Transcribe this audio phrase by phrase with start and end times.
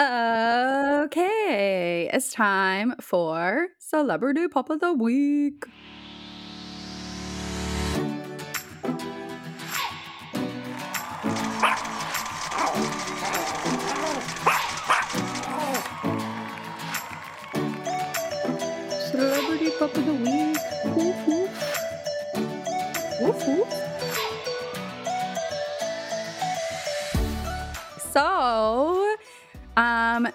[0.00, 5.66] Okay, it's time for Celebrity Pup of the Week.
[19.10, 20.56] Celebrity Pup of the Week.
[20.96, 21.50] Woof woof.
[23.20, 23.68] Woof woof.
[28.12, 28.99] So,
[29.80, 30.28] um,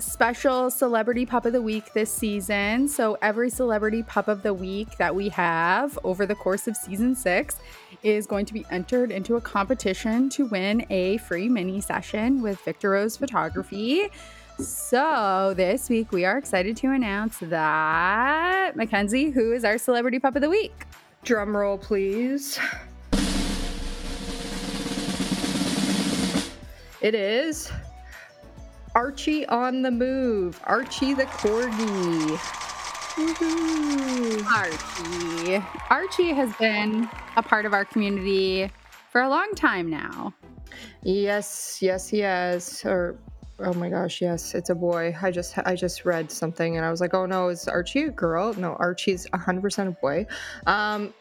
[0.00, 2.88] special celebrity pup of the week this season.
[2.88, 7.14] So, every celebrity pup of the week that we have over the course of season
[7.14, 7.56] six
[8.02, 12.60] is going to be entered into a competition to win a free mini session with
[12.64, 14.08] Victor Rose Photography.
[14.58, 20.34] So, this week we are excited to announce that Mackenzie, who is our celebrity pup
[20.34, 20.74] of the week?
[21.22, 22.58] Drum roll, please.
[27.00, 27.70] It is
[28.98, 30.60] Archie on the move.
[30.64, 32.36] Archie the corgi.
[33.14, 34.44] Woohoo.
[34.44, 35.64] Archie.
[35.88, 38.68] Archie has been a part of our community
[39.12, 40.34] for a long time now.
[41.04, 42.84] Yes, yes, he has.
[42.84, 43.16] Or
[43.60, 45.14] oh my gosh, yes, it's a boy.
[45.22, 48.10] I just I just read something and I was like, oh no, is Archie a
[48.10, 48.52] girl?
[48.54, 50.26] No, Archie's 100% a boy.
[50.66, 51.14] Um,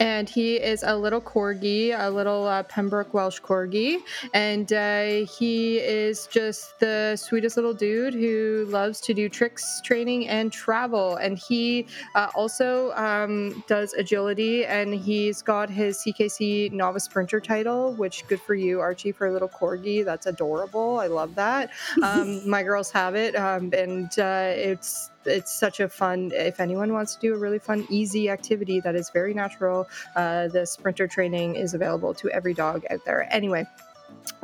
[0.00, 3.98] and he is a little corgi, a little uh, Pembroke Welsh corgi,
[4.34, 10.28] and uh, he is just the sweetest little dude who loves to do tricks training
[10.28, 11.16] and travel.
[11.16, 17.94] And he uh, also um, does agility, and he's got his CKC novice sprinter title,
[17.94, 20.04] which good for you, Archie, for a little corgi.
[20.04, 20.98] That's adorable.
[20.98, 21.70] I love that.
[22.06, 26.92] Um, my girls have it, um, and uh, it's it's such a fun if anyone
[26.92, 31.06] wants to do a really fun easy activity that is very natural uh, the sprinter
[31.06, 33.26] training is available to every dog out there.
[33.30, 33.66] Anyway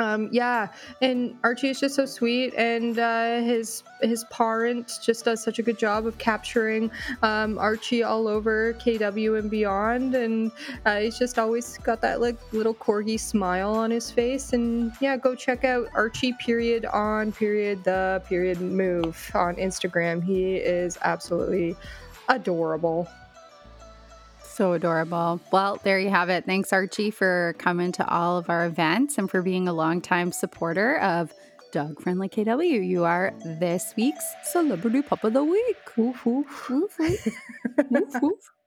[0.02, 0.68] um, yeah,
[1.00, 5.62] and Archie is just so sweet, and uh, his his parent just does such a
[5.62, 6.90] good job of capturing
[7.22, 10.50] um, Archie all over KW and beyond, and
[10.84, 14.52] uh, he's just always got that like little corgi smile on his face.
[14.52, 20.22] And yeah, go check out Archie period on period the period move on Instagram.
[20.22, 21.76] He is absolutely
[22.28, 23.08] adorable.
[24.52, 25.40] So adorable.
[25.50, 26.44] Well, there you have it.
[26.44, 30.98] Thanks, Archie, for coming to all of our events and for being a longtime supporter
[30.98, 31.32] of
[31.72, 32.86] Dog Friendly KW.
[32.86, 35.78] You are this week's Celebrity Pup of the Week.
[35.96, 36.26] Woof.
[36.26, 37.00] woof, woof.